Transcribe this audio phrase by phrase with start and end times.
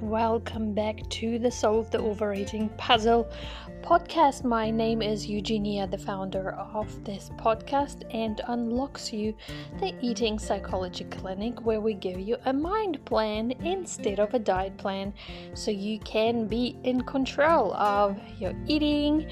[0.00, 3.30] welcome back to the Solve the Overeating Puzzle
[3.82, 4.44] podcast.
[4.44, 9.34] My name is Eugenia, the founder of this podcast, and Unloxu,
[9.80, 14.76] the Eating Psychology Clinic, where we give you a mind plan instead of a diet
[14.76, 15.14] plan
[15.54, 19.26] so you can be in control of your eating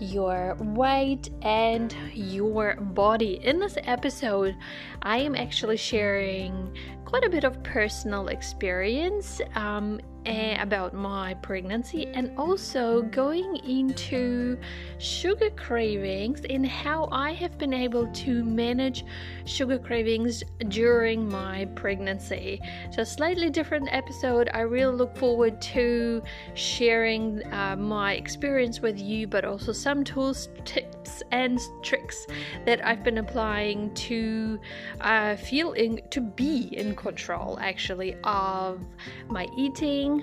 [0.00, 3.40] your weight and your body.
[3.44, 4.56] In this episode,
[5.02, 6.72] I am actually sharing
[7.04, 14.58] quite a bit of personal experience um, about my pregnancy and also going into
[14.98, 19.04] sugar cravings and how I have been able to manage
[19.46, 22.60] sugar cravings during my pregnancy.
[22.90, 24.50] So, slightly different episode.
[24.52, 26.22] I really look forward to
[26.54, 32.26] sharing uh, my experience with you, but also some tools, tips, and tricks
[32.66, 34.60] that I've been applying to
[35.00, 38.84] uh, feel in to be in control actually of
[39.28, 40.17] my eating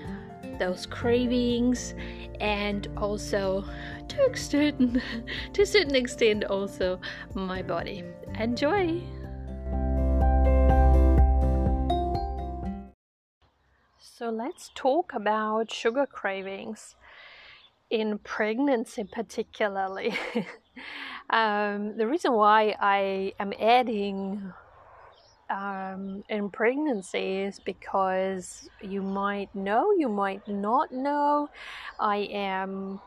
[0.58, 1.94] those cravings
[2.40, 3.64] and also
[4.08, 5.00] to extent
[5.52, 7.00] to a certain extent also
[7.34, 8.04] my body.
[8.38, 9.02] Enjoy!
[13.98, 16.96] So let's talk about sugar cravings
[17.90, 20.16] in pregnancy particularly.
[21.28, 24.52] Um, the reason why i am adding
[25.50, 31.48] um, in pregnancy is because you might know, you might not know.
[31.98, 33.00] I am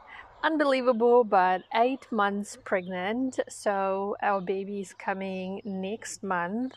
[0.44, 6.74] unbelievable, but eight months pregnant, so our baby is coming next month,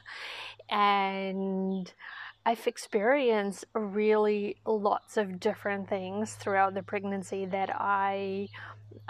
[0.68, 1.92] and
[2.44, 8.48] I've experienced really lots of different things throughout the pregnancy that I,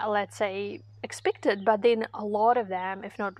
[0.07, 3.33] let's say, expected, but then a lot of them, if not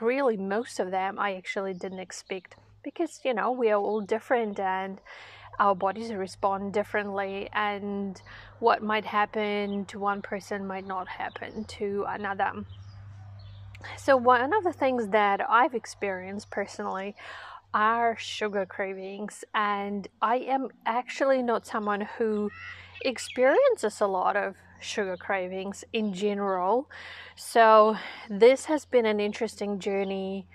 [0.00, 4.58] really most of them I actually didn't expect because you know we are all different
[4.60, 5.00] and
[5.58, 8.20] our bodies respond differently and
[8.60, 12.52] what might happen to one person might not happen to another.
[13.96, 17.16] So one of the things that I've experienced personally
[17.74, 22.50] are sugar cravings and I am actually not someone who
[23.02, 26.88] experiences a lot of sugar cravings in general.
[27.36, 27.96] So,
[28.28, 30.46] this has been an interesting journey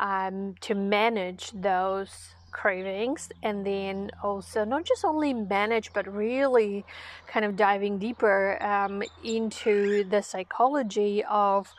[0.00, 6.84] um, to manage those cravings and then also not just only manage but really
[7.26, 11.72] kind of diving deeper um, into the psychology of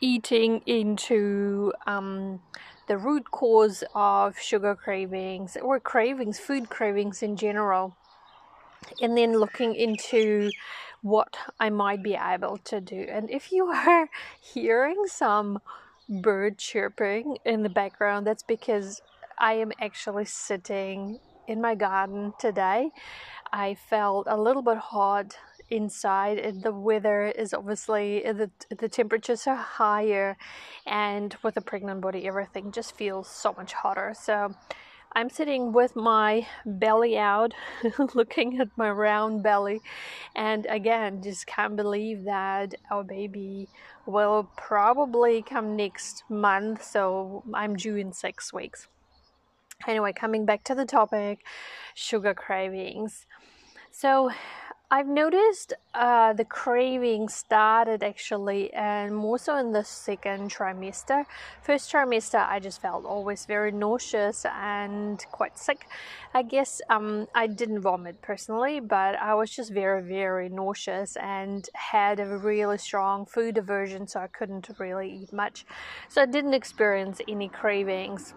[0.00, 2.40] eating into um,
[2.86, 7.96] the root cause of sugar cravings or cravings food cravings in general
[9.00, 10.50] and then looking into
[11.04, 13.06] what I might be able to do.
[13.10, 14.08] And if you are
[14.40, 15.60] hearing some
[16.08, 19.02] bird chirping in the background, that's because
[19.38, 22.90] I am actually sitting in my garden today.
[23.52, 25.36] I felt a little bit hot
[25.70, 30.36] inside and the weather is obviously the the temperatures are higher
[30.86, 34.54] and with a pregnant body everything just feels so much hotter so
[35.16, 37.54] I'm sitting with my belly out,
[38.14, 39.80] looking at my round belly,
[40.34, 43.68] and again, just can't believe that our baby
[44.06, 46.82] will probably come next month.
[46.82, 48.88] So I'm due in six weeks.
[49.86, 51.44] Anyway, coming back to the topic
[51.94, 53.26] sugar cravings.
[53.90, 54.32] So,
[54.90, 61.24] I've noticed uh, the craving started actually, and more so in the second trimester.
[61.62, 65.86] First trimester, I just felt always very nauseous and quite sick.
[66.34, 71.66] I guess um, I didn't vomit personally, but I was just very, very nauseous and
[71.74, 75.64] had a really strong food aversion, so I couldn't really eat much.
[76.08, 78.34] So I didn't experience any cravings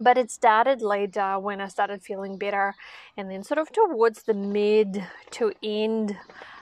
[0.00, 2.74] but it started later when I started feeling better,
[3.16, 6.16] and then sort of towards the mid to end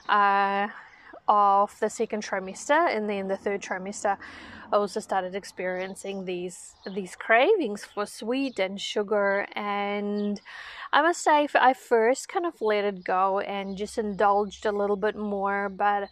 [0.09, 0.67] uh,
[1.27, 4.17] of the second trimester, and then the third trimester,
[4.71, 10.41] I also started experiencing these these cravings for sweet and sugar, and
[10.91, 14.97] I must say I first kind of let it go and just indulged a little
[14.97, 16.09] bit more, but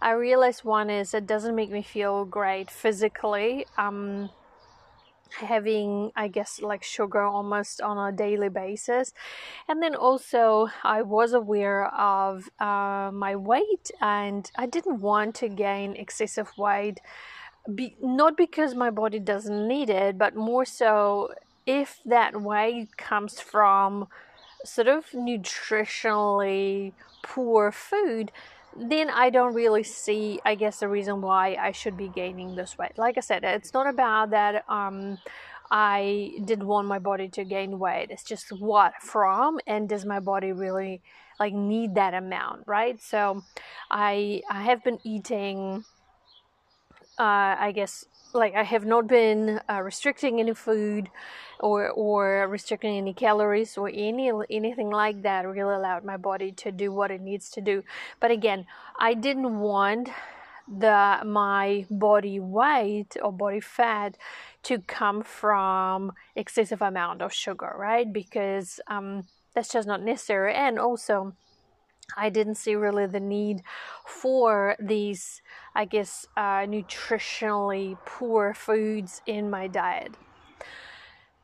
[0.00, 3.66] I realized one is it doesn't make me feel great physically.
[3.76, 4.30] Um,
[5.38, 9.12] having i guess like sugar almost on a daily basis.
[9.68, 15.48] And then also i was aware of uh, my weight and i didn't want to
[15.48, 17.00] gain excessive weight
[17.74, 21.30] be, not because my body doesn't need it but more so
[21.66, 24.08] if that weight comes from
[24.64, 26.92] sort of nutritionally
[27.22, 28.32] poor food
[28.76, 32.78] then I don't really see, I guess, the reason why I should be gaining this
[32.78, 32.96] weight.
[32.96, 35.18] Like I said, it's not about that um,
[35.70, 38.08] I didn't want my body to gain weight.
[38.10, 41.00] It's just what from and does my body really
[41.38, 43.00] like need that amount, right?
[43.00, 43.42] So
[43.90, 45.84] I I have been eating
[47.18, 48.04] uh, I guess
[48.34, 51.10] like I have not been uh, restricting any food
[51.58, 56.72] or or restricting any calories or any anything like that really allowed my body to
[56.72, 57.82] do what it needs to do.
[58.20, 58.66] But again
[58.98, 60.10] I didn't want
[60.68, 64.16] the my body weight or body fat
[64.62, 68.12] to come from excessive amount of sugar right?
[68.12, 70.54] Because um, that's just not necessary.
[70.54, 71.34] And also
[72.16, 73.62] I didn't see really the need
[74.06, 75.42] for these,
[75.74, 80.16] I guess, uh, nutritionally poor foods in my diet.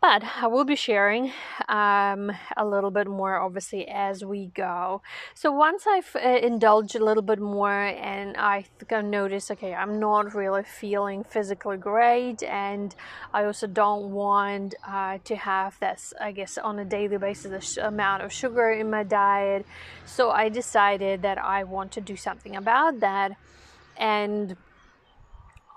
[0.09, 1.33] But I will be sharing
[1.69, 5.03] um, a little bit more, obviously, as we go.
[5.35, 7.81] So once I've uh, indulged a little bit more,
[8.13, 12.95] and I think I noticed, okay, I'm not really feeling physically great, and
[13.35, 17.61] I also don't want uh, to have this, I guess, on a daily basis, the
[17.61, 19.67] sh- amount of sugar in my diet.
[20.05, 23.33] So I decided that I want to do something about that,
[23.97, 24.57] and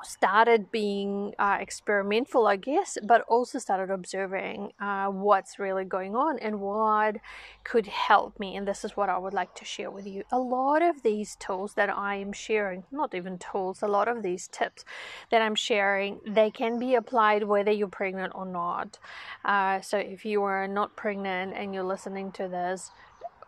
[0.03, 6.39] started being uh, experimental, I guess, but also started observing uh, what's really going on
[6.39, 7.17] and what
[7.63, 8.55] could help me.
[8.55, 10.23] And this is what I would like to share with you.
[10.31, 14.23] A lot of these tools that I am sharing, not even tools, a lot of
[14.23, 14.85] these tips
[15.31, 18.99] that I'm sharing, they can be applied whether you're pregnant or not.
[19.43, 22.91] Uh, so if you are not pregnant and you're listening to this,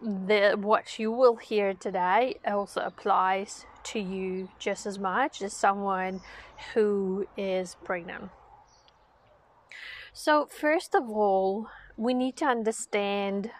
[0.01, 6.21] the what you will hear today also applies to you just as much as someone
[6.73, 8.29] who is pregnant.
[10.13, 13.51] So, first of all, we need to understand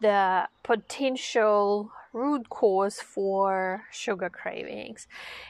[0.00, 5.06] the potential root cause for sugar cravings.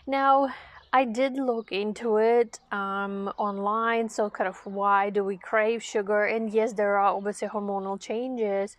[0.07, 0.55] Now,
[0.95, 6.25] I did look into it um, online, so kind of why do we crave sugar?
[6.25, 8.77] And yes, there are obviously hormonal changes,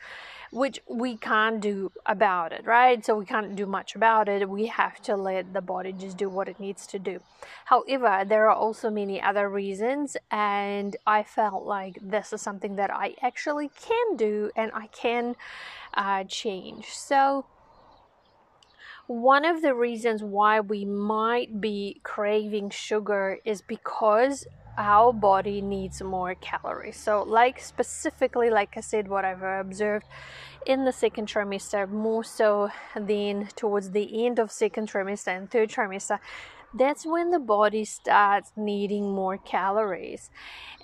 [0.50, 3.06] which we can't do about it, right?
[3.06, 4.48] So we can't do much about it.
[4.48, 7.20] We have to let the body just do what it needs to do.
[7.66, 12.92] However, there are also many other reasons, and I felt like this is something that
[12.92, 15.36] I actually can do and I can
[15.94, 16.86] uh, change.
[16.92, 17.46] So
[19.08, 24.48] one of the reasons why we might be craving sugar is because
[24.78, 26.98] our body needs more calories.
[26.98, 30.06] So, like specifically, like I said, what I've observed
[30.66, 35.70] in the second trimester, more so than towards the end of second trimester and third
[35.70, 36.20] trimester,
[36.74, 40.30] that's when the body starts needing more calories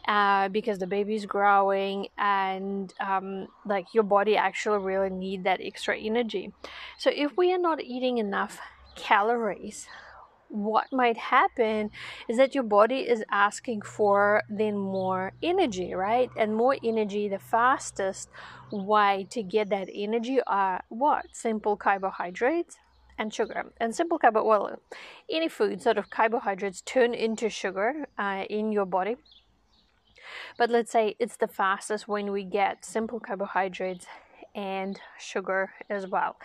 [0.07, 5.97] uh, because the baby's growing and um, like your body actually really need that extra
[5.97, 6.51] energy
[6.97, 8.59] so if we are not eating enough
[8.95, 9.87] calories
[10.49, 11.89] what might happen
[12.27, 17.39] is that your body is asking for then more energy right and more energy the
[17.39, 18.29] fastest
[18.71, 22.77] way to get that energy are what simple carbohydrates
[23.21, 23.71] and sugar.
[23.79, 24.79] And simple carbo, well,
[25.29, 29.15] any food sort of carbohydrates turn into sugar uh, in your body.
[30.57, 34.05] But let's say it's the fastest when we get simple carbohydrates
[34.55, 36.37] and sugar as well.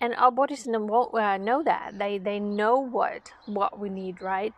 [0.00, 4.52] And our bodies know, uh, know that they they know what what we need, right?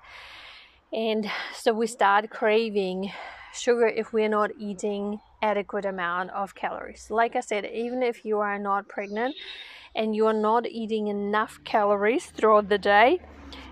[0.93, 3.13] And so we start craving
[3.53, 7.09] sugar if we're not eating adequate amount of calories.
[7.11, 9.35] Like I said, even if you are not pregnant,
[9.95, 13.21] and you are not eating enough calories throughout the day,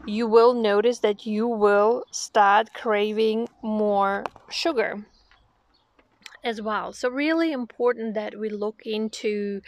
[0.06, 5.04] you will notice that you will start craving more sugar
[6.42, 6.92] as well.
[6.92, 9.62] So, really important that we look into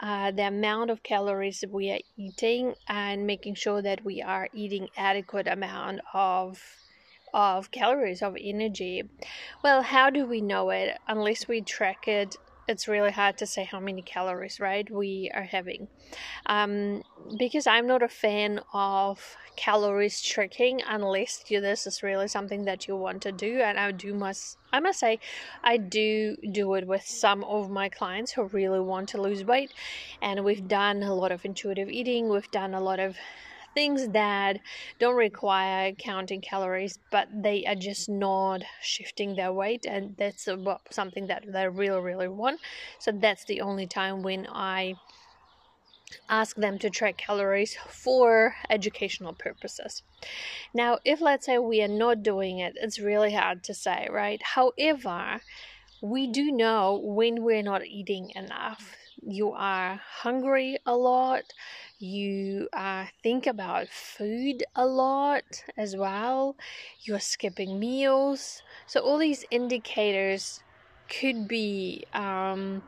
[0.00, 4.88] uh, the amount of calories we are eating and making sure that we are eating
[4.96, 6.60] adequate amount of
[7.34, 9.02] of calories of energy.
[9.62, 12.36] Well, how do we know it unless we track it
[12.68, 15.88] it's really hard to say how many calories, right, we are having.
[16.46, 17.02] Um,
[17.38, 22.86] because I'm not a fan of calories tracking unless you, this is really something that
[22.86, 23.60] you want to do.
[23.60, 25.18] And I do must, I must say,
[25.64, 29.72] I do do it with some of my clients who really want to lose weight.
[30.20, 33.16] And we've done a lot of intuitive eating, we've done a lot of
[33.74, 34.58] things that
[34.98, 40.48] don't require counting calories, but they are just not shifting their weight, and that's
[40.90, 42.60] something that they really, really want.
[42.98, 44.94] So that's the only time when I
[46.28, 50.02] ask them to track calories for educational purposes.
[50.72, 54.40] Now, if let's say we are not doing it, it's really hard to say, right?
[54.42, 55.40] However,
[56.00, 58.96] we do know when we're not eating enough.
[59.26, 61.44] You are hungry a lot,
[61.98, 66.56] you uh, think about food a lot as well,
[67.02, 68.62] you're skipping meals.
[68.86, 70.62] So, all these indicators
[71.08, 72.04] could be.
[72.12, 72.82] Um,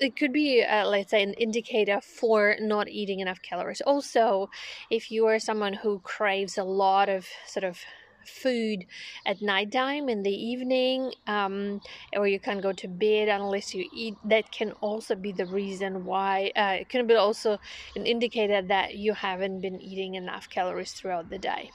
[0.00, 4.48] it could be uh, let's say an indicator for not eating enough calories also
[4.90, 7.78] if you are someone who craves a lot of sort of
[8.26, 8.86] food
[9.26, 11.80] at nighttime in the evening um,
[12.14, 14.14] or you can't go to bed unless you eat.
[14.24, 17.58] That can also be the reason why uh, it can be also
[17.96, 21.70] an indicator that you haven't been eating enough calories throughout the day.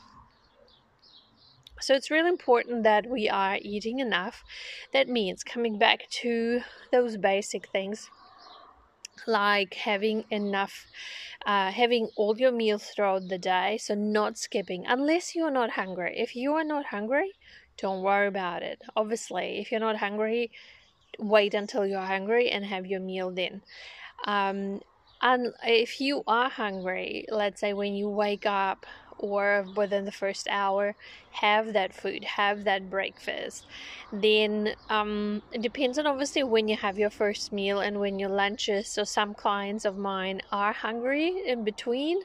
[1.79, 4.43] So it's really important that we are eating enough.
[4.93, 6.61] That means coming back to
[6.91, 8.09] those basic things
[9.25, 10.87] like having enough
[11.45, 16.13] uh, having all your meals throughout the day so not skipping unless you're not hungry.
[16.17, 17.31] If you are not hungry
[17.77, 18.81] don't worry about it.
[18.95, 20.51] Obviously if you're not hungry
[21.19, 23.61] wait until you're hungry and have your meal then.
[24.25, 24.81] Um,
[25.21, 28.85] and if you are hungry let's say when you wake up
[29.19, 30.95] or within the first hour
[31.31, 33.65] have that food have that breakfast.
[34.11, 38.29] Then um, it depends on obviously when you have your first meal and when your
[38.29, 38.87] lunches.
[38.87, 42.21] So some clients of mine are hungry in between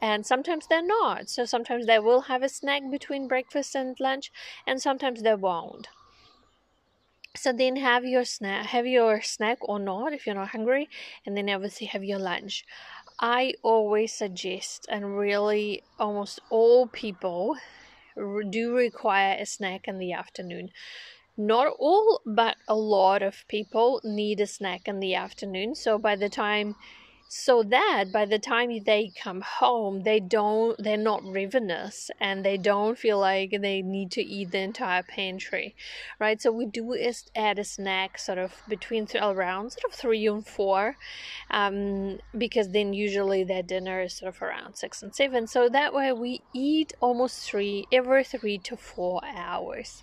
[0.00, 1.28] and sometimes they're not.
[1.28, 4.30] So sometimes they will have a snack between breakfast and lunch
[4.66, 5.88] and sometimes they won't.
[7.36, 10.88] So then have your snack have your snack or not if you're not hungry
[11.24, 12.64] and then obviously have your lunch
[13.20, 17.56] I always suggest, and really almost all people
[18.50, 20.70] do require a snack in the afternoon.
[21.36, 25.74] Not all, but a lot of people need a snack in the afternoon.
[25.74, 26.76] So by the time
[27.28, 32.56] so that by the time they come home they don't they're not ravenous and they
[32.56, 35.74] don't feel like they need to eat the entire pantry
[36.18, 36.40] right?
[36.40, 40.26] So we do is add a snack sort of between th- around sort of three
[40.26, 40.96] and four
[41.50, 45.46] um, because then usually their dinner is sort of around six and seven.
[45.46, 50.02] So that way we eat almost three every three to four hours.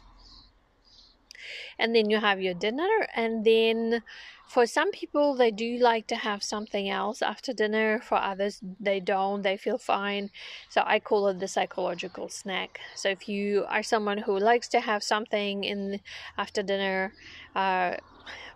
[1.78, 4.02] And then you have your dinner and then
[4.48, 8.00] for some people they do like to have something else after dinner.
[8.02, 9.42] For others they don't.
[9.42, 10.30] They feel fine.
[10.70, 12.80] So i call it the psychological snack.
[12.96, 16.00] So if you are someone who likes to have something in
[16.38, 17.14] after dinner
[17.56, 17.96] uh,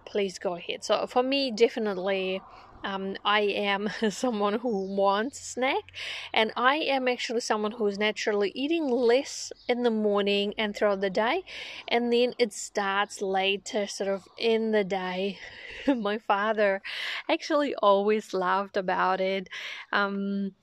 [0.05, 0.83] please go ahead.
[0.83, 2.41] So for me definitely
[2.83, 5.83] um, I am someone who wants snack,
[6.33, 11.09] and I am actually someone who's naturally eating less in the morning and throughout the
[11.09, 11.43] day,
[11.87, 15.39] and then it starts later, sort of in the day.
[15.87, 16.81] My father
[17.29, 19.49] actually always laughed about it.
[19.91, 20.53] Um,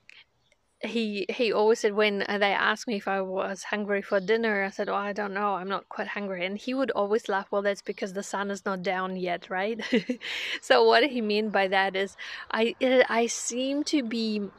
[0.82, 4.70] he he always said when they asked me if I was hungry for dinner, I
[4.70, 5.54] said, "Oh, I don't know.
[5.54, 7.48] I'm not quite hungry." And he would always laugh.
[7.50, 9.80] Well, that's because the sun is not down yet, right?
[10.62, 12.16] so what he mean by that is,
[12.52, 12.74] I
[13.08, 14.50] I seem to be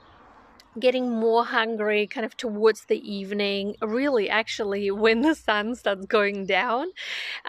[0.79, 6.46] getting more hungry kind of towards the evening really actually when the sun starts going
[6.46, 6.88] down.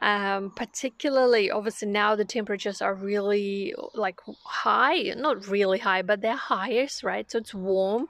[0.02, 6.37] Um, particularly obviously now the temperatures are really like high not really high but they're
[6.37, 7.30] highest right?
[7.30, 8.08] So it's warm.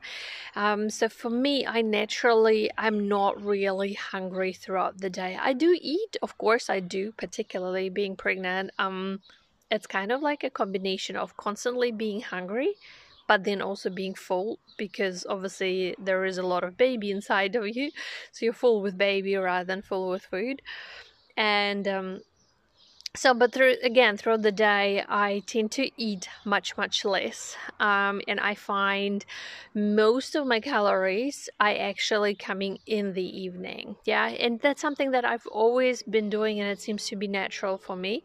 [0.56, 5.38] Um, so for me i naturally i'm not really hungry throughout the day.
[5.40, 8.70] I do eat of course i do particularly being pregnant.
[8.78, 9.20] Um,
[9.70, 12.74] it's kind of like a combination of constantly being hungry
[13.28, 17.68] but then also being full because obviously there is a lot of baby inside of
[17.68, 17.92] you.
[18.32, 20.62] So you're full with baby rather than full with food.
[21.36, 22.20] And um,
[23.14, 27.56] so but through again throughout the day i tend to eat much much less.
[27.80, 29.24] Um, and i find
[29.74, 33.96] most of my calories i actually coming in the evening.
[34.04, 37.78] Yeah and that's something that i've always been doing and it seems to be natural
[37.78, 38.24] for me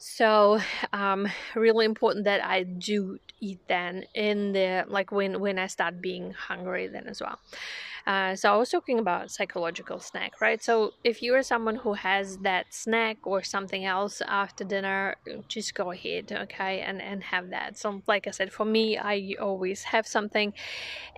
[0.00, 0.58] so
[0.94, 6.00] um, really important that i do eat then in the like when when i start
[6.00, 7.38] being hungry then as well.
[8.06, 10.62] Uh, so i was talking about psychological snack right?
[10.64, 15.16] So if you are someone who has that snack or something else after dinner
[15.48, 17.76] just go ahead okay and and have that.
[17.76, 20.54] So like i said for me i always have something.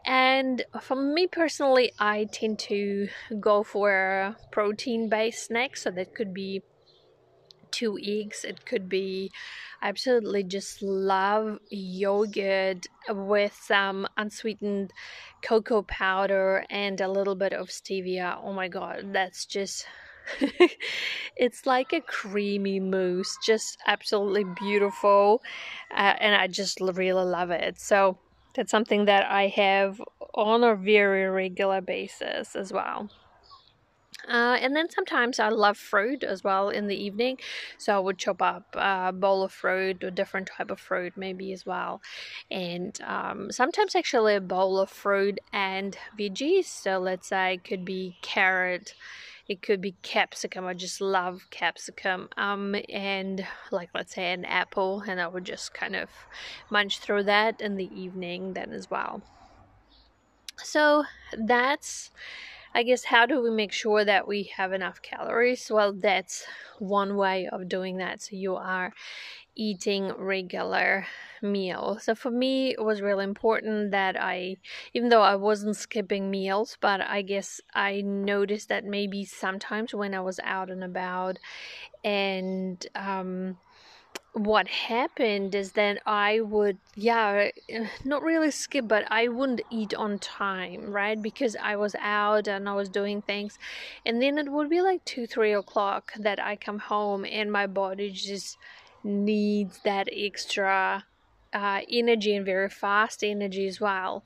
[0.05, 3.09] And for me personally i tend to
[3.39, 6.63] go for protein based snacks so that could be
[7.73, 8.45] two eggs.
[8.45, 9.31] It could be
[9.83, 14.93] absolutely just love yogurt with some unsweetened
[15.43, 18.39] cocoa powder and a little bit of stevia.
[18.43, 19.87] Oh my god, that's just
[21.37, 25.43] it's like a creamy mousse, just absolutely beautiful,
[25.95, 27.79] uh, and I just really love it.
[27.81, 28.19] So
[28.55, 30.01] that's something that I have
[30.35, 33.11] on a very regular basis as well.
[34.29, 37.39] Uh, and then sometimes I love fruit as well in the evening,
[37.79, 41.53] so I would chop up a bowl of fruit or different type of fruit maybe
[41.53, 42.01] as well,
[42.51, 46.67] and um, sometimes actually a bowl of fruit and veggies.
[46.67, 48.95] So let's say it could be carrot,
[49.49, 50.67] it could be capsicum.
[50.67, 55.75] I just love capsicum, um, and like let's say an apple, and I would just
[55.75, 56.11] kind of
[56.71, 59.21] munch through that in the evening then as well.
[60.63, 61.05] So
[61.37, 62.11] that's
[62.75, 65.71] I guess how do we make sure that we have enough calories?
[65.71, 66.47] Well, that's
[66.79, 68.23] one way of doing that.
[68.23, 68.93] So you are
[69.55, 71.07] eating regular
[71.43, 72.05] meals.
[72.05, 74.57] So for me, it was really important that I,
[74.95, 80.15] even though I wasn't skipping meals, but I guess I noticed that maybe sometimes when
[80.15, 81.39] I was out and about
[82.05, 83.59] and, um,
[84.33, 87.51] what happened is that I would, yeah,
[88.05, 91.21] not really skip, but I wouldn't eat on time, right?
[91.21, 93.59] Because I was out and I was doing things.
[94.07, 97.67] And then it would be like two, three o'clock that I come home and my
[97.67, 98.57] body just
[99.05, 101.05] needs that extra
[101.53, 104.25] uh, energy and very fast energy as well.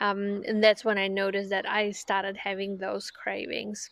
[0.00, 3.90] Um, and that's when I noticed that I started having those cravings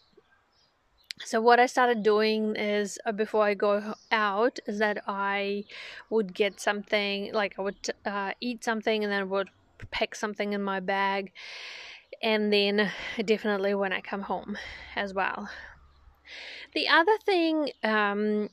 [1.21, 5.65] so what i started doing is uh, before i go out is that i
[6.11, 9.49] would get something like i would uh, eat something and then would
[9.91, 11.33] pack something in my bag
[12.23, 12.91] and then
[13.25, 14.57] definitely when i come home
[14.97, 15.49] as well.
[16.75, 18.51] The other thing um,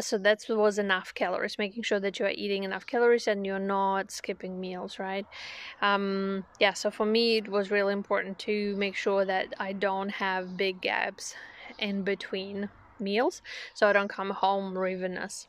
[0.00, 3.58] so that was enough calories making sure that you are eating enough calories and you're
[3.58, 5.26] not skipping meals right?
[5.82, 10.10] Um, yeah so for me it was really important to make sure that i don't
[10.10, 11.34] have big gaps
[11.78, 12.68] in between
[13.00, 13.42] meals
[13.74, 15.46] so I don't come home ravenous.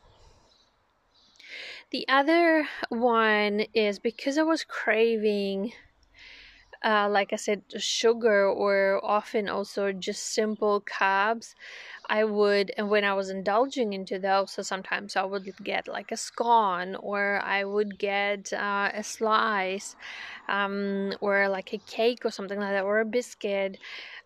[1.91, 5.73] The other one is because I was craving,
[6.83, 11.55] uh, like I said, sugar or often also just simple carbs.
[12.09, 16.11] I would, and when I was indulging into those, so sometimes I would get like
[16.11, 19.95] a scone or I would get uh, a slice
[20.47, 23.77] um, or like a cake or something like that or a biscuit.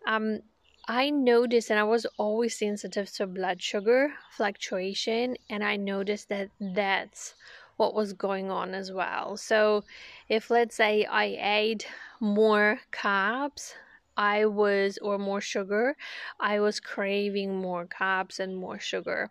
[0.06, 0.40] Um,
[0.86, 6.50] I noticed, and I was always sensitive to blood sugar fluctuation, and I noticed that
[6.60, 7.34] that's
[7.76, 9.36] what was going on as well.
[9.36, 9.84] So,
[10.28, 11.86] if let's say I ate
[12.20, 13.74] more carbs,
[14.16, 15.96] I was, or more sugar,
[16.38, 19.30] I was craving more carbs and more sugar.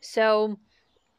[0.00, 0.58] So,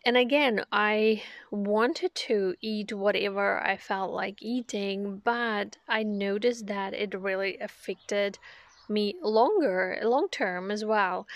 [0.06, 6.94] and again, I wanted to eat whatever I felt like eating, but I noticed that
[6.94, 8.40] it really affected
[8.90, 11.28] me longer, long term as well.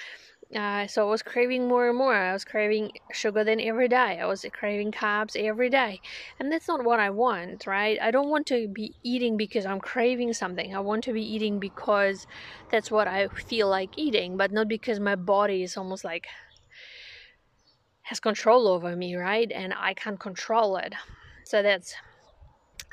[0.56, 2.16] Uh, so I was craving more and more.
[2.16, 4.20] I was craving sugar then every day.
[4.20, 6.02] I was craving carbs every day.
[6.40, 8.00] And that's not what I want, right?
[8.02, 10.76] I don't want to be eating because I'm craving something.
[10.76, 12.26] I want to be eating because
[12.72, 16.26] that's what I feel like eating, but not because my body is almost like
[18.04, 19.52] has control over me, right?
[19.52, 20.96] And I can't control it.
[21.46, 21.94] So that's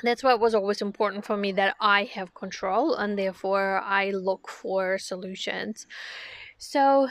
[0.03, 4.47] that's what was always important for me that I have control and therefore I look
[4.47, 5.87] for solutions.
[6.57, 7.07] So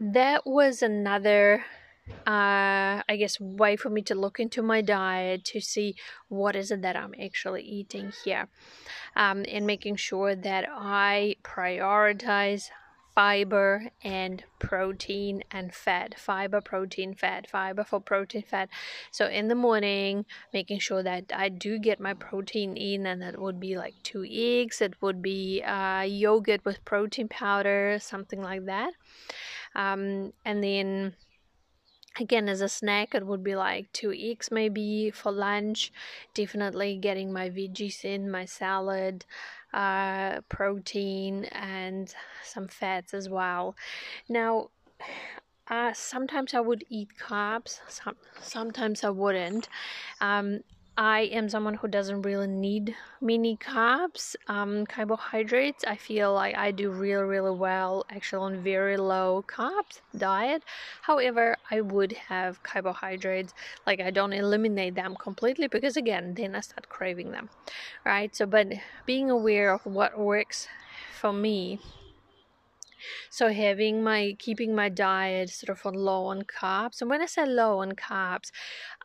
[0.00, 1.64] that was another
[2.26, 5.94] uh, I guess way for me to look into my diet to see
[6.28, 8.48] what is it that I'm actually eating here,
[9.16, 12.70] um, and making sure that I prioritize
[13.18, 18.68] fiber and protein and fat fiber protein fat fiber for protein fat.
[19.10, 23.36] So in the morning making sure that i do get my protein in and that
[23.36, 28.66] would be like two eggs it would be uh, yogurt with protein powder something like
[28.66, 28.92] that.
[29.74, 31.14] Um, and then
[32.20, 35.92] again as a snack it would be like two eggs maybe for lunch
[36.34, 39.24] definitely getting my veggies in my salad
[39.72, 43.76] uh, protein and some fats as well.
[44.28, 44.70] Now,
[45.68, 49.68] uh, sometimes I would eat carbs, some, sometimes I wouldn't.
[50.20, 50.60] Um,
[51.00, 55.84] I am someone who doesn't really need many carbs, um, carbohydrates.
[55.84, 60.64] I feel like I do really, really well actually on very low carbs diet.
[61.02, 63.54] However, I would have carbohydrates.
[63.86, 67.48] Like I don't eliminate them completely because again, then I start craving them,
[68.04, 68.34] right?
[68.34, 68.66] So, but
[69.06, 70.66] being aware of what works
[71.20, 71.78] for me
[73.30, 77.00] so having my keeping my diet sort of on low on carbs.
[77.00, 78.50] And when I say low on carbs,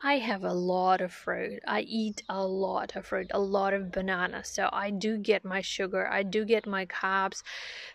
[0.02, 1.60] I have a lot of fruit.
[1.66, 4.48] I eat a lot of fruit, a lot of bananas.
[4.48, 7.42] So I do get my sugar, I do get my carbs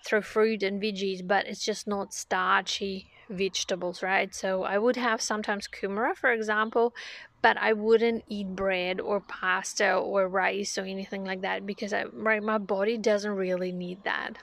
[0.05, 4.33] through fruit and veggies, but it's just not starchy vegetables, right?
[4.33, 6.93] So I would have sometimes kumara, for example,
[7.41, 12.05] but I wouldn't eat bread or pasta or rice or anything like that because I,
[12.11, 14.37] right, my body doesn't really need that.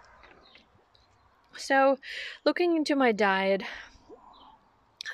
[1.58, 1.98] So,
[2.44, 3.62] looking into my diet,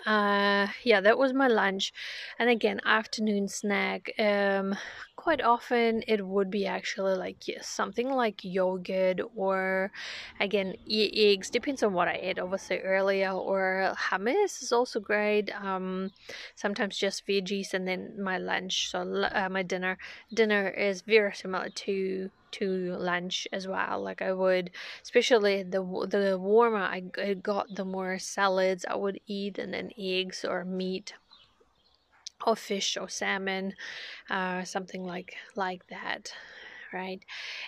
[0.07, 1.92] uh yeah that was my lunch.
[2.38, 4.74] And again afternoon snack um
[5.16, 9.92] quite often it would be actually like something like yogurt or
[10.40, 15.55] again e- eggs depends on what i ate obviously earlier or hummus is also great
[15.55, 16.11] um
[16.57, 18.88] sometimes just veggies and then my lunch.
[18.90, 19.98] So uh, my dinner
[20.33, 24.03] dinner is very similar to to lunch as well.
[24.03, 24.71] Like I would,
[25.03, 30.45] especially the the warmer I got, the more salads I would eat, and then eggs
[30.45, 31.15] or meat,
[32.47, 33.75] or fish or salmon,
[34.31, 36.33] uh, something like like that,
[36.93, 37.25] right?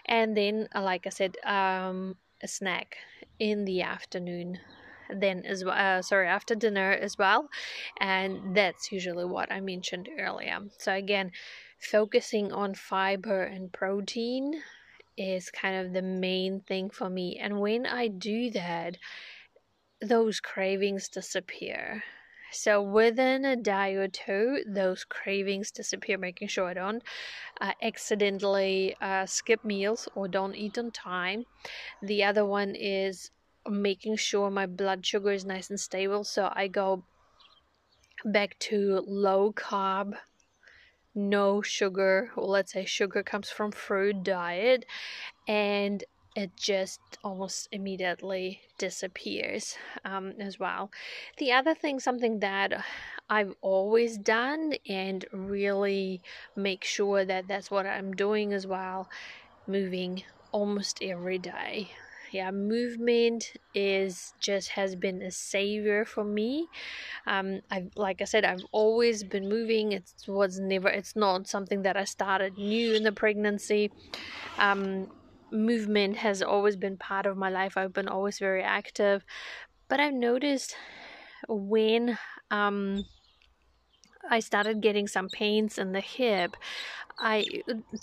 [0.07, 2.99] And then, uh, like I said, um, a snack
[3.39, 4.59] in the afternoon
[5.11, 7.49] then as well uh, sorry after dinner as well
[8.01, 11.31] and that's usually what i mentioned earlier so again
[11.79, 14.63] focusing on fiber and protein
[15.17, 17.39] is kind of the main thing for me.
[17.39, 18.97] And when I do that,
[20.01, 22.03] those cravings disappear.
[22.53, 27.03] So within a day or two, those cravings disappear, making sure I don't
[27.61, 31.45] uh, accidentally uh, skip meals or don't eat on time.
[32.03, 33.31] The other one is
[33.69, 36.23] making sure my blood sugar is nice and stable.
[36.23, 37.03] So I go
[38.25, 40.15] back to low carb
[41.15, 44.85] no sugar, let's say sugar comes from fruit diet,
[45.49, 46.05] and
[46.37, 50.91] it just almost immediately disappears um, as well.
[51.39, 52.85] The other thing, something that
[53.31, 56.23] I've always done and really
[56.57, 59.09] make sure that that's what I'm doing as well,
[59.67, 61.91] moving almost every day
[62.35, 66.69] yeah movement is just has been a savior for me.
[67.27, 69.93] Um i like i said i've always been moving.
[69.93, 73.93] It was never it's not something that i started new in the pregnancy.
[74.59, 75.09] Um
[75.53, 77.77] movement has always been part of my life.
[77.77, 79.25] I've been always very active.
[79.89, 80.77] But i've noticed
[81.49, 82.19] when
[82.51, 83.05] um
[84.31, 86.57] I started getting some pains in the hip.
[87.19, 87.47] I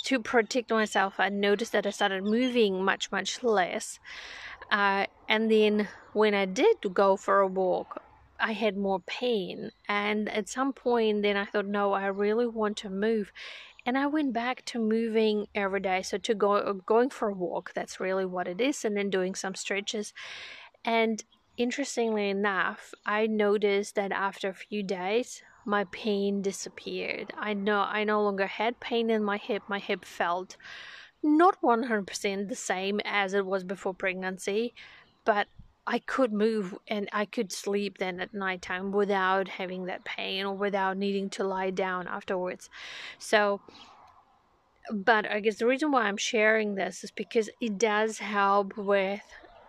[0.03, 3.99] to protect myself, I noticed that I started moving much much less.
[4.71, 8.01] Uh, and then when I did go for a walk,
[8.39, 9.71] I had more pain.
[9.87, 13.31] And at some point, then I thought, no, I really want to move.
[13.85, 16.01] And I went back to moving every day.
[16.03, 19.35] So to go going for a walk, that's really what it is, and then doing
[19.35, 20.13] some stretches.
[20.85, 21.23] And
[21.57, 27.33] interestingly enough, I noticed that after a few days, my pain disappeared.
[27.37, 29.63] I know I no longer had pain in my hip.
[29.67, 30.57] My hip felt
[31.23, 34.73] not 100% the same as it was before pregnancy,
[35.25, 35.47] but
[35.85, 40.55] I could move and I could sleep then at nighttime without having that pain or
[40.55, 42.69] without needing to lie down afterwards.
[43.17, 43.61] So,
[44.91, 49.21] but I guess the reason why I'm sharing this is because it does help with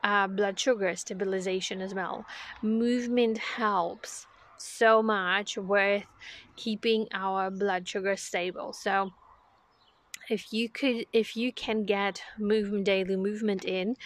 [0.03, 2.25] uh, blood sugar stabilization as well.
[2.63, 4.27] Movement helps
[4.63, 6.05] so much with
[6.57, 8.73] keeping our blood sugar stable.
[8.73, 9.13] So
[10.31, 13.97] if you could if you can get movement daily movement in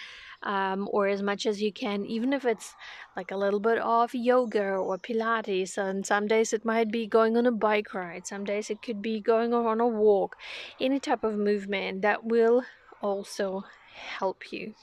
[0.43, 2.75] um, or as much as you can even if it's
[3.15, 7.37] like a little bit of yoga or pilates and some days it might be going
[7.37, 10.35] on a bike ride some days it could be going on a walk
[10.79, 12.63] any type of movement that will
[13.01, 14.73] also help you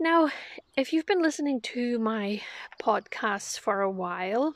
[0.00, 0.30] now,
[0.76, 2.40] if you've been listening to my
[2.80, 4.54] podcasts for a while,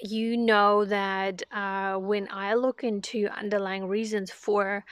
[0.00, 4.84] you know that uh, when I look into underlying reasons for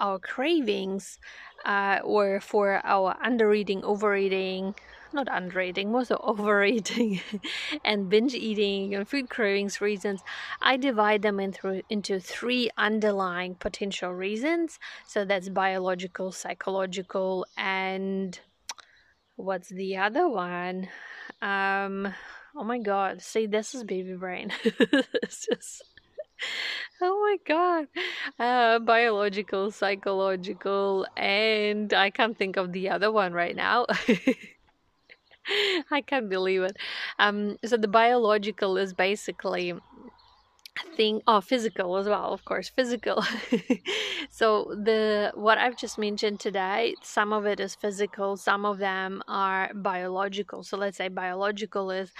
[0.00, 1.18] our cravings
[1.64, 4.74] uh, or for our undereating, overeating,
[5.12, 7.20] not undereating, more so overeating
[7.84, 10.22] and binge eating and food cravings reasons,
[10.60, 14.78] I divide them into, into three underlying potential reasons.
[15.06, 18.38] So that's biological, psychological, and
[19.36, 20.88] what's the other one?
[21.42, 22.12] Um,
[22.56, 24.52] oh my god, see, this is baby brain.
[24.64, 25.84] it's just,
[27.00, 27.86] oh my god,
[28.38, 33.86] uh, biological, psychological, and I can't think of the other one right now.
[35.90, 36.76] I can't believe it.
[37.18, 39.74] Um, so the biological is basically
[40.96, 43.22] thing oh physical as well of course physical.
[44.30, 49.22] So the what i've just mentioned today some of it is physical some of them
[49.28, 50.62] are biological.
[50.64, 52.12] So let's say biological is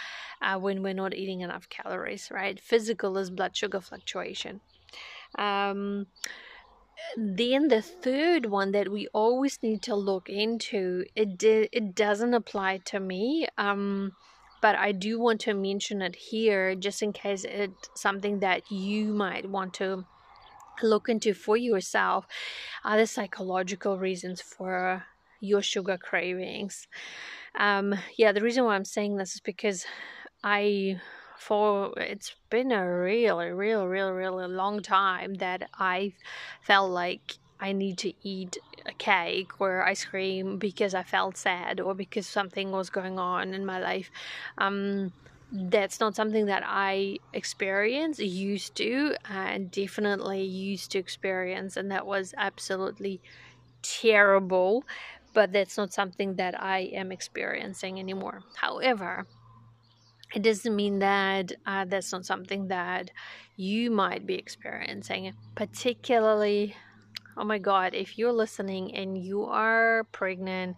[0.43, 2.61] uh, when we're not eating enough calories right?
[2.61, 4.61] Physical is blood sugar fluctuation.
[5.37, 6.07] Um,
[7.17, 12.79] then the third one that we always need to look into it it doesn't apply
[12.79, 14.13] to me um
[14.65, 19.13] but I do want to mention it here just in case it's something that you
[19.13, 20.07] might want to
[20.83, 22.27] look into for yourself.
[22.83, 25.05] Other psychological reasons for
[25.39, 26.89] your sugar cravings.
[27.59, 29.85] Um, yeah, the reason why I'm saying this is because
[30.43, 30.99] I
[31.39, 36.15] for it's been a really, really, really, really long time that I
[36.63, 41.81] felt like I need to eat a cake or ice cream because I felt sad
[41.81, 44.11] or because something was going on in my life.
[44.59, 45.15] Um,
[45.51, 52.05] that's not something that I experience, used to, and definitely used to experience, and that
[52.05, 53.23] was absolutely
[53.81, 54.85] terrible.
[55.33, 58.43] But that's not something that I am experiencing anymore.
[58.57, 59.27] However,
[60.35, 63.11] it doesn't mean that uh, that's not something that
[63.57, 66.77] you might be experiencing, particularly.
[67.37, 70.77] Oh my God, if you're listening and you are pregnant,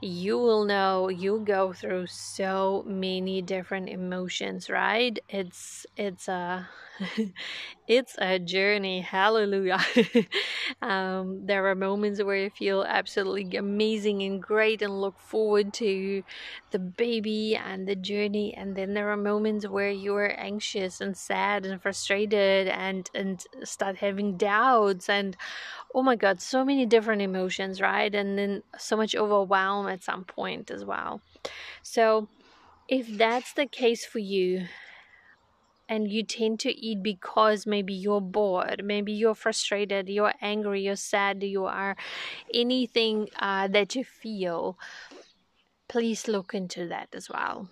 [0.00, 5.18] you will know you go through so many different emotions right?
[5.28, 6.68] It's it's a
[7.88, 9.00] it's a journey.
[9.00, 9.80] Hallelujah.
[10.82, 16.22] Um, there are moments where you feel absolutely amazing and great and look forward to
[16.70, 21.16] the baby and the journey and then there are moments where you are anxious and
[21.16, 25.36] sad and frustrated and and start having doubts and
[25.94, 28.14] oh my god so many different emotions right?
[28.14, 31.20] And then so much overwhelm at some point as well.
[31.82, 32.28] So
[32.88, 34.66] if that's the case for you
[35.88, 40.96] and you tend to eat because maybe you're bored maybe you're frustrated you're angry you're
[40.96, 41.96] sad you are
[42.52, 44.78] anything uh, that you feel
[45.88, 47.68] please look into that as well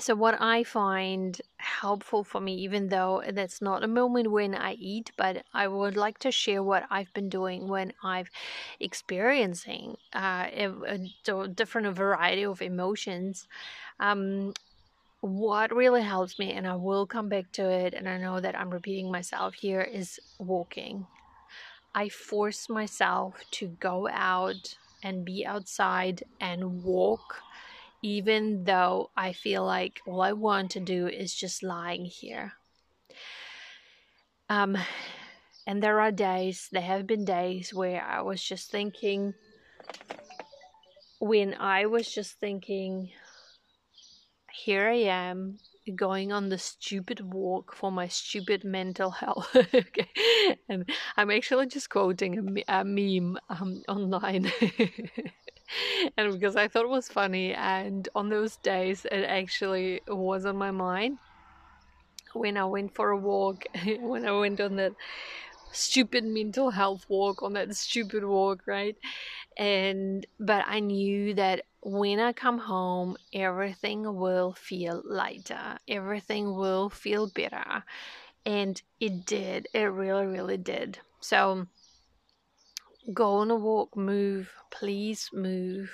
[0.00, 4.72] so what i find helpful for me even though that's not a moment when i
[4.74, 8.30] eat but i would like to share what i've been doing when i've
[8.80, 13.46] experiencing uh, a, a different variety of emotions
[14.00, 14.52] um,
[15.20, 18.58] what really helps me and i will come back to it and i know that
[18.58, 21.06] i'm repeating myself here is walking.
[21.94, 27.42] I force myself to go out and be outside and walk
[28.02, 32.52] even though I feel like all I want to do is just lying here.
[34.48, 34.76] Um,
[35.66, 39.34] and there are days, there have been days where I was just thinking,
[41.18, 43.10] when I was just thinking,
[44.52, 45.58] here I am
[45.94, 49.48] going on the stupid walk for my stupid mental health.
[49.56, 50.08] okay.
[50.68, 54.50] And I'm actually just quoting a, a meme um, online.
[56.16, 60.56] and because I thought it was funny, and on those days it actually was on
[60.56, 61.18] my mind
[62.34, 63.64] when I went for a walk,
[64.00, 64.92] when I went on that
[65.72, 68.96] stupid mental health walk, on that stupid walk, right?
[69.56, 76.90] And but I knew that when I come home, everything will feel lighter, everything will
[76.90, 77.84] feel better.
[78.44, 80.98] And it did, it really, really did.
[81.20, 81.66] So,
[83.12, 85.90] go on a walk, move, please move.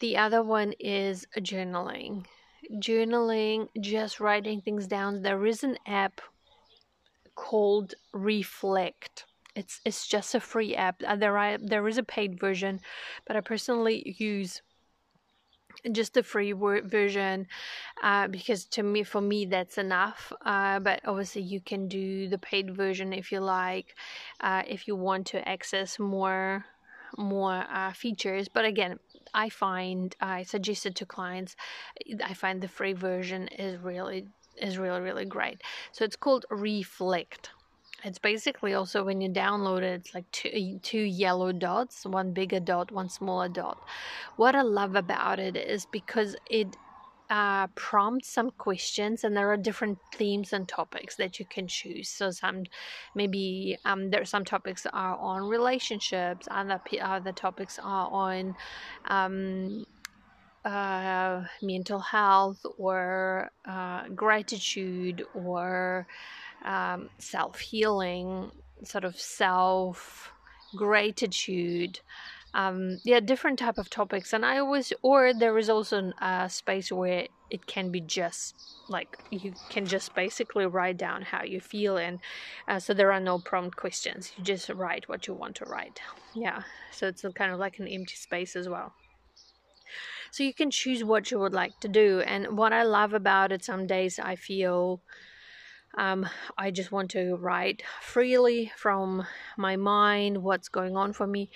[0.00, 2.26] The other one is journaling.
[2.74, 5.22] Journaling, just writing things down.
[5.22, 6.20] There is an app
[7.34, 9.24] called Reflect.
[9.54, 11.02] It's it's just a free app.
[11.06, 12.80] Uh, there are there is a paid version,
[13.26, 14.62] but I personally use
[15.92, 17.46] just the free version
[18.02, 22.38] uh, because to me for me that's enough uh, but obviously you can do the
[22.38, 23.94] paid version if you like
[24.40, 26.64] uh, if you want to access more
[27.16, 28.98] more uh, features but again
[29.34, 31.56] i find i suggested to clients
[32.24, 34.26] i find the free version is really
[34.60, 35.62] is really really great.
[35.92, 37.50] So it's called reflect
[38.04, 42.60] it's basically also when you download it, it's like two, two yellow dots, one bigger
[42.60, 43.78] dot, one smaller dot.
[44.36, 46.76] What I love about it is because it
[47.30, 52.08] uh, prompts some questions and there are different themes and topics that you can choose
[52.08, 52.64] so some
[53.14, 58.56] maybe um, there are some topics are on relationships other other topics are on
[59.08, 59.84] um,
[60.64, 66.06] uh, mental health or uh, gratitude or
[66.64, 68.50] um, self healing,
[68.84, 70.32] sort of self
[70.76, 72.00] gratitude.
[72.54, 76.90] Um, yeah, different type of topics, and I always, or there is also a space
[76.90, 78.54] where it can be just
[78.88, 82.20] like you can just basically write down how you feel, and
[82.66, 84.32] uh, so there are no prompt questions.
[84.36, 86.00] You just write what you want to write.
[86.34, 88.94] Yeah, so it's kind of like an empty space as well.
[90.30, 93.52] So you can choose what you would like to do, and what I love about
[93.52, 95.02] it, some days I feel
[95.98, 101.50] um, I just want to write freely from my mind what's going on for me.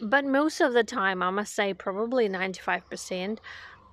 [0.00, 3.38] But most of the time, I must say, probably 95%,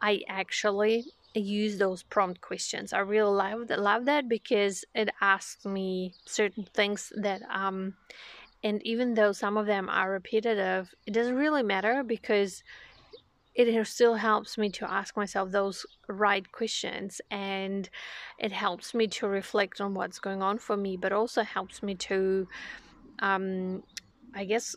[0.01, 1.03] I actually
[1.35, 2.93] use those prompt questions.
[2.93, 7.95] I really love that, love that because it asks me certain things that um,
[8.63, 12.63] and even though some of them are repetitive, it doesn't really matter because
[13.67, 17.89] it still helps me to ask myself those right questions and
[18.37, 21.95] it helps me to reflect on what's going on for me, but also helps me
[21.95, 22.47] to,
[23.19, 23.83] um,
[24.33, 24.75] I guess,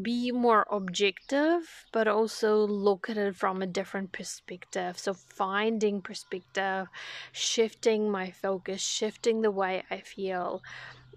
[0.00, 6.86] be more objective but also look at it from a different perspective so finding perspective
[7.32, 10.62] shifting my focus shifting the way i feel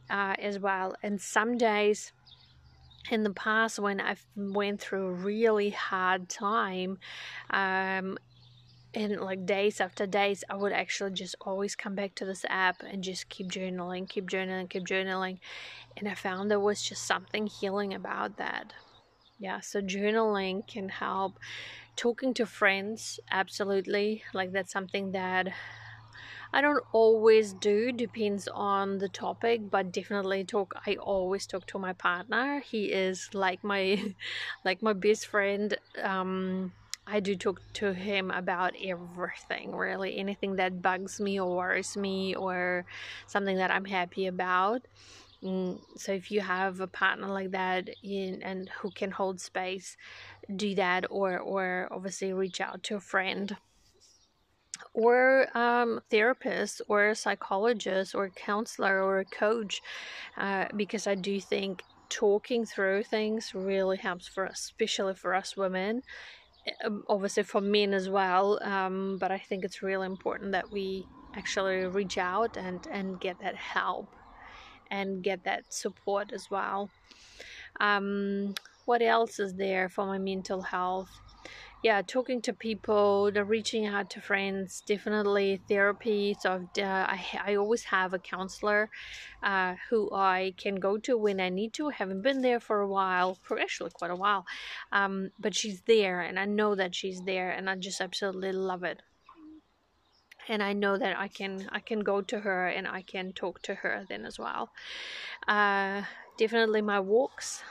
[0.10, 0.96] uh, as well.
[1.04, 2.12] And some days
[3.12, 7.00] in the past when I've went through a really hard time,
[7.50, 8.18] um,
[8.94, 12.82] and like days after days, I would actually just always come back to this app
[12.82, 15.40] and just keep journaling, keep journaling, keep journaling.
[15.98, 18.74] And I found there was just something healing about that.
[19.38, 21.38] Yeah, so journaling can help.
[21.98, 24.24] Talking to friends, absolutely.
[24.34, 25.50] Like that's something that
[26.54, 31.80] I don't always do, depends on the topic, but definitely talk I always talk to
[31.80, 32.60] my partner.
[32.60, 34.16] He is like my
[34.66, 35.78] like my best friend.
[36.02, 36.74] Um
[37.08, 40.18] I do talk to him about everything, really.
[40.18, 42.86] Anything that bugs me or worries me or
[43.28, 44.82] something that I'm happy about.
[45.44, 49.98] Mm, so if you have a partner like that in, and who can hold space,
[50.56, 53.56] do that or or obviously reach out to a friend
[54.94, 59.82] or um, therapist or a psychologist or a counselor or a coach
[60.38, 65.58] uh, because I do think talking through things really helps for us, especially for us
[65.58, 66.02] women.
[66.84, 71.06] Um, obviously, for men as well, um, but I think it's really important that we
[71.36, 74.16] actually reach out and, and get that help
[74.90, 76.90] and get that support as well.
[77.80, 81.10] Um, what else is there for my mental health?
[81.86, 86.36] Yeah, talking to people, the reaching out to friends, definitely therapy.
[86.40, 88.90] So uh, I, I always have a counselor
[89.44, 91.90] uh, who I can go to when I need to.
[91.90, 94.48] I haven't been there for a while, for actually quite a while,
[94.92, 98.84] um, but she's there, and I know that she's there, and I just absolutely love
[98.84, 99.04] it.
[100.48, 103.62] And I know that I can I can go to her and I can talk
[103.64, 104.70] to her then as well.
[105.48, 106.04] Uh,
[106.38, 107.64] definitely my walks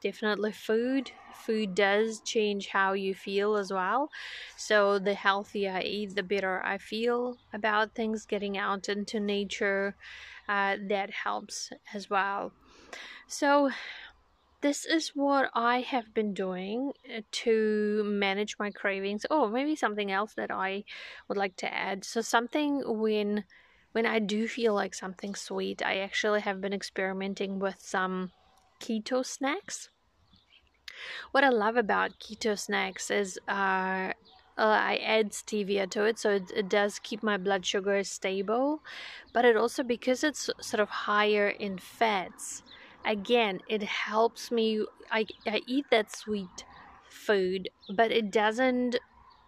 [0.00, 4.10] definitely food food does change how you feel as well
[4.56, 9.96] so the healthier i eat the better i feel about things getting out into nature
[10.48, 12.52] uh, that helps as well
[13.28, 13.70] so
[14.60, 19.24] this is what I have been doing uh, to manage my cravings.
[19.30, 20.84] Oh, maybe something else that I
[21.28, 22.04] would like to add.
[22.04, 23.44] So something when
[23.92, 28.32] when I do feel like something sweet, I actually have been experimenting with some
[28.80, 29.90] keto snacks.
[31.30, 34.12] What I love about keto snacks is uh,
[34.58, 38.80] uh, I add stevia to it, so it, it, does keep my blood sugar stable.
[39.32, 42.62] But it also, because it's sort of higher in fats,
[43.04, 44.84] again, it helps me.
[45.10, 46.64] I, I eat that sweet
[47.08, 48.96] food, but it doesn't,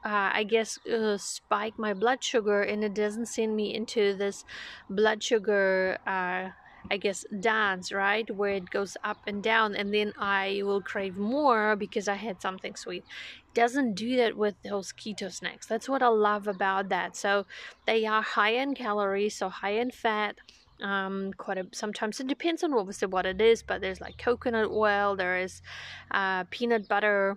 [0.04, 4.44] uh, I guess, uh, spike my blood sugar and it doesn't send me into this
[4.88, 6.50] blood sugar uh,
[6.90, 8.28] I guess, dance, right?
[8.34, 12.42] Where it goes up and down, and then I will crave more because I had
[12.42, 13.04] something sweet.
[13.48, 15.66] It doesn't do that with those keto snacks.
[15.66, 17.16] That's what I love about that.
[17.16, 17.46] So
[17.86, 20.36] they are high in calories, so high in fat.
[20.82, 24.70] Um, quite a, sometimes it depends on obviously what it is, but there's like coconut
[24.70, 25.62] oil, there is
[26.10, 27.36] uh, peanut butter,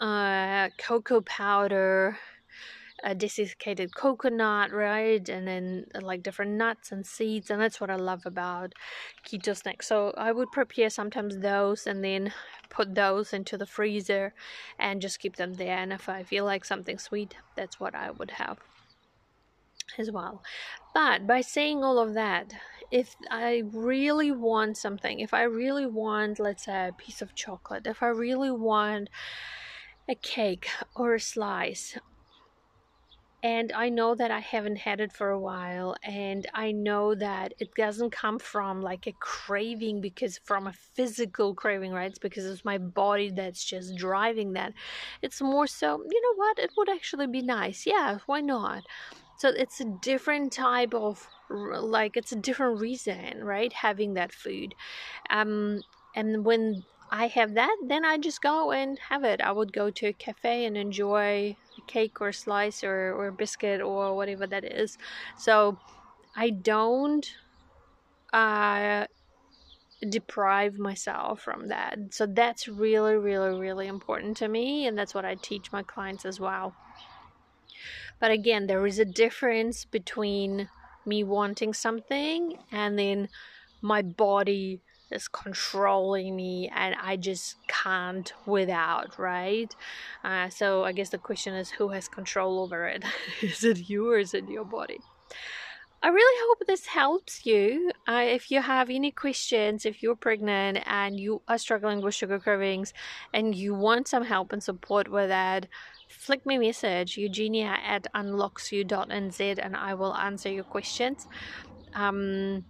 [0.00, 2.16] uh, cocoa powder,
[3.06, 5.26] a desiccated coconut, right?
[5.28, 8.74] And then uh, like different nuts and seeds, and that's what I love about
[9.24, 9.86] keto snacks.
[9.86, 12.32] So I would prepare sometimes those and then
[12.68, 14.34] put those into the freezer
[14.76, 15.78] and just keep them there.
[15.78, 18.58] And if I feel like something sweet, that's what I would have
[19.98, 20.42] as well.
[20.92, 22.54] But by saying all of that,
[22.90, 27.86] if I really want something, if I really want, let's say, a piece of chocolate,
[27.86, 29.10] if I really want
[30.08, 31.96] a cake or a slice
[33.46, 37.54] and I know that I haven't had it for a while and I know that
[37.60, 42.08] it doesn't come from like a craving because from a physical craving right?
[42.10, 44.72] It's because it's my body that's just driving that.
[45.22, 46.58] It's more so you know what?
[46.58, 47.86] It would actually be nice.
[47.86, 48.82] Yeah why not?
[49.36, 54.74] So it's a different type of like it's a different reason right having that food.
[55.30, 55.82] Um
[56.14, 59.40] and when I have that, then I just go and have it.
[59.40, 61.56] I would go to a cafe and enjoy
[61.86, 64.98] cake or slice or, or biscuit or whatever that is.
[65.38, 65.78] So
[66.36, 67.26] I don't
[68.32, 69.06] uh,
[70.08, 71.98] deprive myself from that.
[72.10, 74.86] So that's really, really, really important to me.
[74.86, 76.74] And that's what I teach my clients as well.
[78.18, 80.68] But again, there is a difference between
[81.04, 83.28] me wanting something and then
[83.80, 87.56] my body is controlling me and I just
[87.86, 89.74] can't without, right?
[90.24, 93.04] Uh, so I guess the question is who has control over it?
[93.42, 94.98] is it you or is it your body?
[96.02, 97.90] I really hope this helps you.
[98.06, 102.38] Uh, if you have any questions, if you're pregnant and you are struggling with sugar
[102.38, 102.92] cravings
[103.32, 105.66] and you want some help and support with that,
[106.08, 111.26] flick me a message, eugenia at unloxu.nz, and I will answer your questions.
[111.94, 112.64] Um,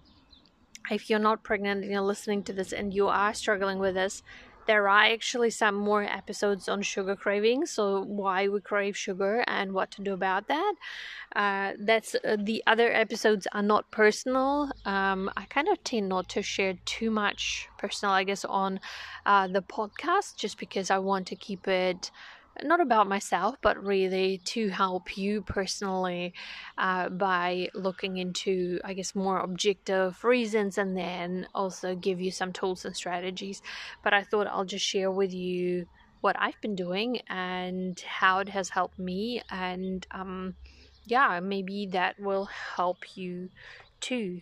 [0.91, 4.23] if you're not pregnant and you're listening to this and you are struggling with this,
[4.67, 9.73] there are actually some more episodes on sugar cravings so why we crave sugar and
[9.73, 10.75] what to do about that.
[11.35, 14.71] Uh, that's uh, the other episodes are not personal.
[14.85, 18.81] Um, i kind of tend not to share too much personal i guess on
[19.25, 22.11] uh, the podcast just because i want to keep it
[22.63, 26.35] not about myself, but really to help you personally
[26.79, 32.53] uh, by looking into, I guess, more objective reasons and then also give you some
[32.53, 33.63] tools and strategies.
[34.03, 35.87] But I thought I'll just share with you
[36.21, 39.43] what I've been doing and how it has helped me.
[39.51, 40.55] And um,
[41.05, 42.47] yeah, maybe that will
[42.77, 43.51] help you
[44.01, 44.41] too.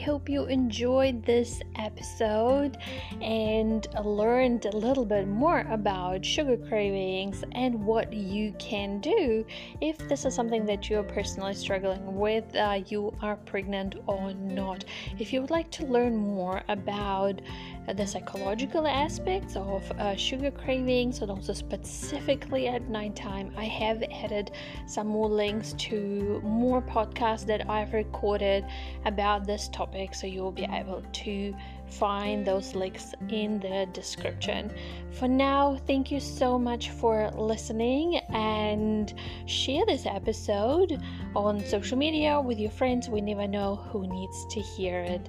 [0.00, 2.78] Hope you enjoyed this episode
[3.20, 9.44] and learned a little bit more about sugar cravings and what you can do
[9.80, 14.84] if this is something that you're personally struggling with, uh, you are pregnant or not.
[15.18, 17.40] If you would like to learn more about
[17.88, 24.52] the psychological aspects of uh, sugar cravings and also specifically at nighttime, I have added
[24.86, 28.64] some more links to more podcasts that I've recorded
[29.04, 31.54] about this topic so you'll be able to
[31.90, 34.72] find those links in the description.
[35.12, 39.12] For now, thank you so much for listening and
[39.46, 41.02] share this episode
[41.34, 43.08] on social media with your friends.
[43.08, 45.28] We never know who needs to hear it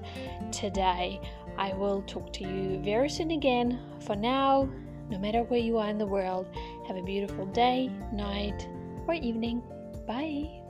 [0.51, 1.19] today.
[1.57, 3.79] I will talk to you very soon again.
[3.99, 4.69] For now,
[5.09, 6.47] no matter where you are in the world,
[6.87, 8.67] have a beautiful day, night,
[9.07, 9.61] or evening.
[10.07, 10.61] Bye.